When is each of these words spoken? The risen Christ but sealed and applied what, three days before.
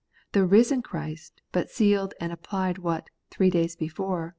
The 0.31 0.47
risen 0.47 0.81
Christ 0.81 1.43
but 1.51 1.69
sealed 1.69 2.15
and 2.19 2.33
applied 2.33 2.79
what, 2.79 3.11
three 3.29 3.51
days 3.51 3.75
before. 3.75 4.29